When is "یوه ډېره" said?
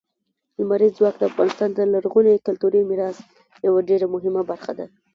3.67-4.05